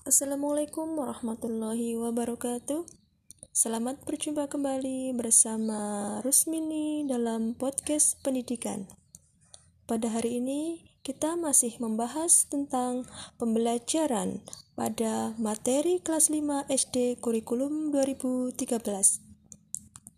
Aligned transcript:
Assalamualaikum 0.00 0.96
warahmatullahi 0.96 1.92
wabarakatuh. 1.92 2.88
Selamat 3.52 4.00
berjumpa 4.08 4.48
kembali 4.48 5.12
bersama 5.12 6.16
Rusmini 6.24 7.04
dalam 7.04 7.52
podcast 7.52 8.16
pendidikan. 8.24 8.88
Pada 9.84 10.08
hari 10.08 10.40
ini 10.40 10.88
kita 11.04 11.36
masih 11.36 11.76
membahas 11.84 12.48
tentang 12.48 13.04
pembelajaran 13.36 14.40
pada 14.72 15.36
materi 15.36 16.00
kelas 16.00 16.32
5 16.32 16.64
SD 16.72 17.20
kurikulum 17.20 17.92
2013. 17.92 18.56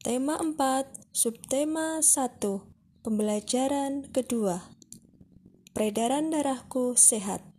Tema 0.00 0.40
4, 0.40 0.88
subtema 1.12 2.00
1, 2.00 2.64
pembelajaran 3.04 4.08
kedua. 4.08 4.72
Peredaran 5.76 6.32
darahku 6.32 6.96
sehat. 6.96 7.55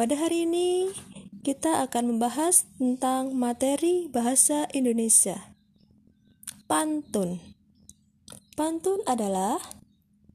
Pada 0.00 0.16
hari 0.16 0.48
ini, 0.48 0.96
kita 1.44 1.84
akan 1.84 2.16
membahas 2.16 2.64
tentang 2.80 3.36
materi 3.36 4.08
bahasa 4.08 4.64
Indonesia. 4.72 5.52
Pantun. 6.64 7.36
Pantun 8.56 9.04
adalah 9.04 9.60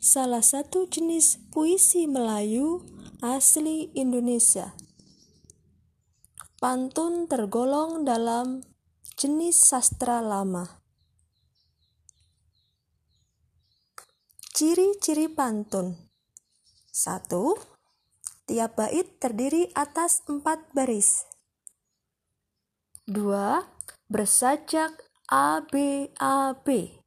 salah 0.00 0.40
satu 0.40 0.88
jenis 0.88 1.36
puisi 1.52 2.08
Melayu 2.08 2.80
asli 3.20 3.92
Indonesia. 3.92 4.72
Pantun 6.56 7.28
tergolong 7.28 8.08
dalam 8.08 8.64
jenis 9.20 9.60
sastra 9.60 10.24
lama. 10.24 10.80
Ciri-ciri 14.56 15.28
pantun. 15.28 16.00
1 16.96 17.69
Tiap 18.50 18.82
bait 18.82 19.06
terdiri 19.22 19.70
atas 19.78 20.26
empat 20.26 20.74
baris. 20.74 21.22
2. 23.06 23.30
Bersajak 24.10 24.90
A, 25.30 25.62
B, 25.62 26.10
A, 26.18 26.58
B. 26.58 26.98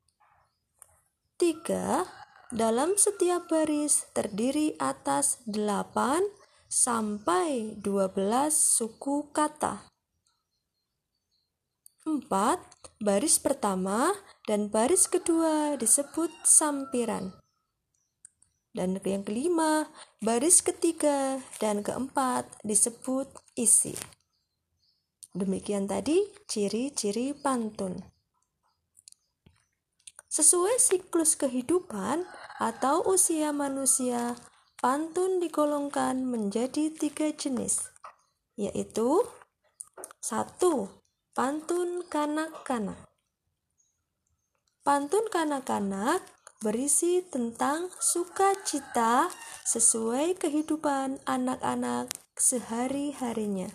3. 1.35 2.07
Dalam 2.47 2.95
setiap 2.95 3.51
baris 3.51 4.07
terdiri 4.15 4.79
atas 4.79 5.43
8 5.43 6.23
sampai 6.71 7.75
12 7.75 8.23
suku 8.55 9.27
kata. 9.35 9.91
4. 12.07 12.23
Baris 13.03 13.35
pertama 13.43 14.15
dan 14.47 14.71
baris 14.71 15.11
kedua 15.11 15.75
disebut 15.75 16.31
sampiran. 16.47 17.42
Dan 18.73 18.97
yang 19.05 19.21
kelima, 19.21 19.85
baris 20.17 20.65
ketiga 20.65 21.37
dan 21.61 21.85
keempat 21.85 22.49
disebut 22.65 23.29
isi. 23.53 23.93
Demikian 25.37 25.85
tadi 25.85 26.25
ciri-ciri 26.49 27.37
pantun. 27.37 28.01
Sesuai 30.25 30.81
siklus 30.81 31.37
kehidupan 31.37 32.25
atau 32.57 33.05
usia 33.05 33.53
manusia, 33.53 34.33
pantun 34.81 35.37
digolongkan 35.37 36.25
menjadi 36.25 36.89
tiga 36.89 37.29
jenis, 37.29 37.93
yaitu 38.57 39.21
satu, 40.17 40.89
pantun 41.37 42.01
kanak-kanak. 42.09 42.97
Pantun 44.81 45.29
kanak-kanak 45.29 46.25
berisi 46.59 47.23
tentang 47.25 47.89
sukacita 47.97 49.31
sesuai 49.63 50.37
kehidupan 50.37 51.23
anak-anak 51.23 52.11
sehari-harinya. 52.35 53.71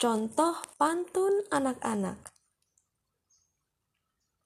Contoh 0.00 0.58
pantun 0.80 1.44
anak-anak. 1.52 2.18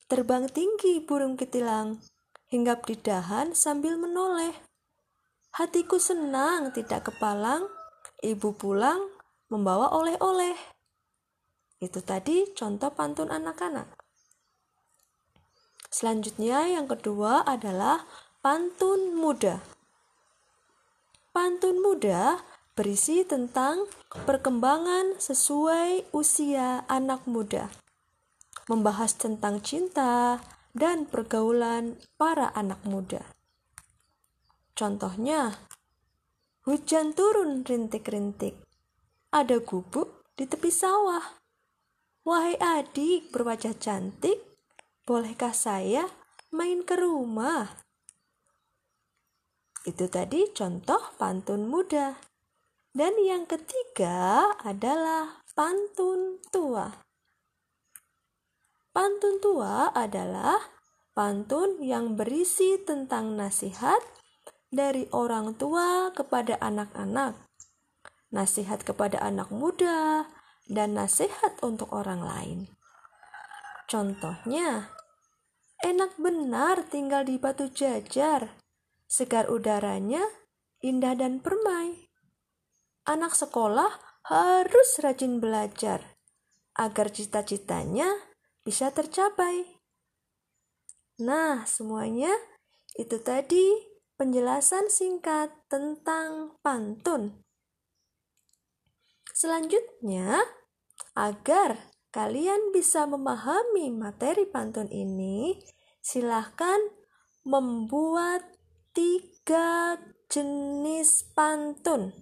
Terbang 0.04 0.52
tinggi 0.52 1.00
burung 1.00 1.40
ketilang, 1.40 2.04
hinggap 2.52 2.84
di 2.84 3.00
dahan 3.00 3.56
sambil 3.56 3.96
menoleh. 3.96 4.52
Hatiku 5.56 5.96
senang 5.96 6.74
tidak 6.76 7.08
kepalang, 7.08 7.64
ibu 8.20 8.52
pulang 8.52 9.00
membawa 9.48 9.94
oleh-oleh. 9.96 10.58
Itu 11.80 12.04
tadi 12.04 12.52
contoh 12.52 12.92
pantun 12.92 13.32
anak-anak. 13.32 14.03
Selanjutnya 15.94 16.66
yang 16.74 16.90
kedua 16.90 17.46
adalah 17.46 18.02
pantun 18.42 19.14
muda. 19.14 19.62
Pantun 21.30 21.78
muda 21.78 22.42
berisi 22.74 23.22
tentang 23.22 23.86
perkembangan 24.10 25.22
sesuai 25.22 26.10
usia 26.10 26.82
anak 26.90 27.22
muda. 27.30 27.70
Membahas 28.66 29.14
tentang 29.14 29.62
cinta 29.62 30.42
dan 30.74 31.06
pergaulan 31.06 32.02
para 32.18 32.50
anak 32.58 32.82
muda. 32.82 33.22
Contohnya, 34.74 35.62
hujan 36.66 37.14
turun 37.14 37.62
rintik-rintik. 37.62 38.58
Ada 39.30 39.62
gubuk 39.62 40.26
di 40.34 40.50
tepi 40.50 40.74
sawah. 40.74 41.38
Wahai 42.26 42.58
adik 42.58 43.30
berwajah 43.30 43.78
cantik, 43.78 44.53
Bolehkah 45.04 45.52
saya 45.52 46.08
main 46.48 46.80
ke 46.80 46.96
rumah? 46.96 47.84
Itu 49.84 50.08
tadi 50.08 50.48
contoh 50.56 51.12
pantun 51.20 51.68
muda. 51.68 52.16
Dan 52.88 53.12
yang 53.20 53.44
ketiga 53.44 54.48
adalah 54.64 55.44
pantun 55.52 56.40
tua. 56.48 56.88
Pantun 58.96 59.44
tua 59.44 59.92
adalah 59.92 60.72
pantun 61.12 61.84
yang 61.84 62.16
berisi 62.16 62.80
tentang 62.80 63.36
nasihat 63.36 64.00
dari 64.72 65.04
orang 65.12 65.52
tua 65.60 66.16
kepada 66.16 66.56
anak-anak, 66.64 67.36
nasihat 68.32 68.80
kepada 68.80 69.20
anak 69.20 69.52
muda, 69.52 70.32
dan 70.64 70.96
nasihat 70.96 71.60
untuk 71.60 71.92
orang 71.92 72.24
lain. 72.24 72.60
Contohnya, 73.84 74.93
enak 75.94 76.18
benar 76.18 76.90
tinggal 76.90 77.22
di 77.22 77.38
batu 77.38 77.70
jajar, 77.70 78.58
segar 79.06 79.46
udaranya, 79.46 80.26
indah 80.82 81.14
dan 81.14 81.38
permai. 81.38 82.10
Anak 83.06 83.38
sekolah 83.38 83.94
harus 84.26 84.98
rajin 84.98 85.38
belajar 85.38 86.18
agar 86.74 87.14
cita-citanya 87.14 88.10
bisa 88.66 88.90
tercapai. 88.90 89.78
Nah, 91.22 91.62
semuanya 91.62 92.34
itu 92.98 93.22
tadi 93.22 93.94
penjelasan 94.18 94.90
singkat 94.90 95.54
tentang 95.70 96.58
pantun. 96.58 97.38
Selanjutnya, 99.30 100.42
agar 101.14 101.94
kalian 102.10 102.74
bisa 102.74 103.06
memahami 103.06 103.94
materi 103.94 104.42
pantun 104.50 104.90
ini, 104.90 105.54
silahkan 106.04 106.92
membuat 107.48 108.44
tiga 108.92 109.96
jenis 110.28 111.24
pantun. 111.32 112.12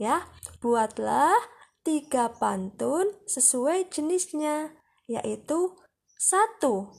Ya, 0.00 0.24
buatlah 0.64 1.36
tiga 1.84 2.32
pantun 2.40 3.12
sesuai 3.28 3.92
jenisnya, 3.92 4.72
yaitu 5.04 5.76
satu, 6.16 6.96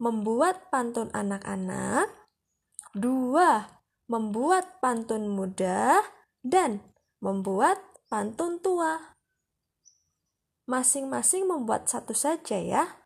membuat 0.00 0.72
pantun 0.72 1.12
anak-anak, 1.12 2.08
dua, 2.96 3.82
membuat 4.08 4.80
pantun 4.80 5.28
muda, 5.28 6.00
dan 6.40 6.80
membuat 7.20 7.76
pantun 8.08 8.56
tua 8.64 9.16
masing-masing 10.66 11.46
membuat 11.46 11.86
satu 11.86 12.12
saja 12.12 12.58
ya. 12.58 13.05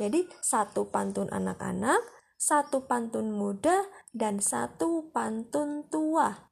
Jadi 0.00 0.24
satu 0.40 0.88
pantun 0.88 1.28
anak-anak, 1.28 2.00
satu 2.40 2.88
pantun 2.88 3.36
muda, 3.36 3.84
dan 4.16 4.40
satu 4.40 5.12
pantun 5.12 5.84
tua. 5.92 6.48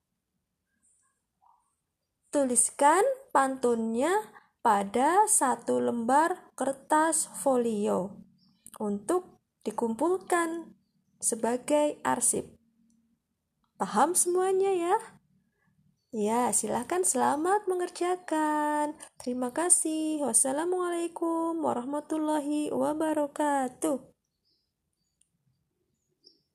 Tuliskan 2.28 3.08
pantunnya 3.32 4.12
pada 4.60 5.24
satu 5.24 5.80
lembar 5.80 6.52
kertas 6.52 7.32
folio 7.40 8.20
untuk 8.76 9.40
dikumpulkan 9.64 10.76
sebagai 11.16 11.96
arsip. 12.04 12.52
Paham 13.80 14.12
semuanya 14.12 14.76
ya? 14.76 14.96
Ya, 16.12 16.52
silahkan 16.58 17.00
selamat 17.04 17.64
mengerjakan. 17.70 18.86
Terima 19.20 19.48
kasih. 19.58 20.20
Wassalamualaikum 20.24 21.60
warahmatullahi 21.64 22.68
wabarakatuh. 22.72 23.96